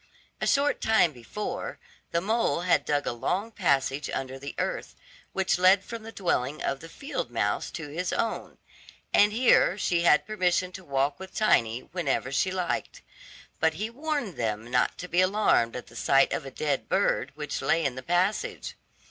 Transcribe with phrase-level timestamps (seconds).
[0.41, 1.77] A short time before,
[2.09, 4.95] the mole had dug a long passage under the earth,
[5.31, 8.57] which led from the dwelling of the field mouse to his own,
[9.13, 13.03] and here she had permission to walk with Tiny whenever she liked.
[13.59, 17.31] But he warned them not to be alarmed at the sight of a dead bird
[17.35, 18.73] which lay in the passage.